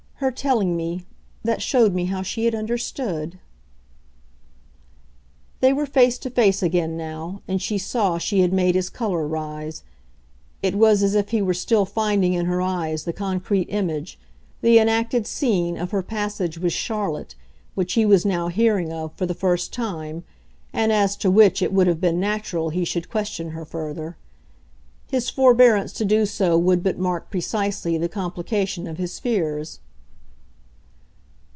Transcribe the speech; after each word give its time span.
Her 0.21 0.29
telling 0.31 0.77
me 0.77 1.03
that 1.43 1.63
showed 1.63 1.95
me 1.95 2.05
how 2.05 2.21
she 2.21 2.45
had 2.45 2.53
understood." 2.53 3.39
They 5.61 5.73
were 5.73 5.87
face 5.87 6.19
to 6.19 6.29
face 6.29 6.61
again 6.61 6.95
now, 6.95 7.41
and 7.47 7.59
she 7.59 7.79
saw 7.79 8.19
she 8.19 8.41
had 8.41 8.53
made 8.53 8.75
his 8.75 8.91
colour 8.91 9.25
rise; 9.25 9.81
it 10.61 10.75
was 10.75 11.01
as 11.01 11.15
if 11.15 11.29
he 11.31 11.41
were 11.41 11.55
still 11.55 11.85
finding 11.85 12.33
in 12.33 12.45
her 12.45 12.61
eyes 12.61 13.05
the 13.05 13.13
concrete 13.13 13.65
image, 13.71 14.19
the 14.61 14.77
enacted 14.77 15.25
scene, 15.25 15.75
of 15.75 15.89
her 15.89 16.03
passage 16.03 16.59
with 16.59 16.71
Charlotte, 16.73 17.33
which 17.73 17.93
he 17.93 18.05
was 18.05 18.23
now 18.23 18.47
hearing 18.47 18.93
of 18.93 19.13
for 19.15 19.25
the 19.25 19.33
first 19.33 19.73
time 19.73 20.23
and 20.71 20.91
as 20.91 21.17
to 21.17 21.31
which 21.31 21.63
it 21.63 21.73
would 21.73 21.87
have 21.87 21.99
been 21.99 22.19
natural 22.19 22.69
he 22.69 22.85
should 22.85 23.09
question 23.09 23.49
her 23.49 23.65
further. 23.65 24.17
His 25.09 25.31
forbearance 25.31 25.91
to 25.93 26.05
do 26.05 26.27
so 26.27 26.59
would 26.59 26.83
but 26.83 26.99
mark, 26.99 27.31
precisely, 27.31 27.97
the 27.97 28.07
complication 28.07 28.85
of 28.85 28.99
his 28.99 29.17
fears. 29.17 29.79